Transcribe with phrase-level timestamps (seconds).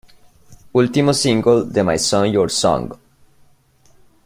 [0.73, 2.91] Último single de My Song Your Song.